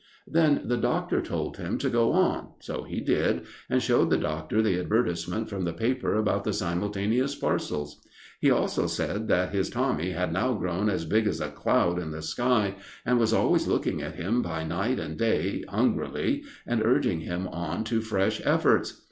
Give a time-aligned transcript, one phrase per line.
[0.25, 4.59] Then the doctor told him to go on, so he did, and showed the doctor
[4.63, 8.01] the advertisement from the paper about the simultaneous parcels.
[8.39, 12.09] He also said that his Tommy had now grown as big as a cloud in
[12.09, 17.19] the sky, and was always looking at him by night and day hungrily, and urging
[17.19, 18.99] him on to fresh efforts.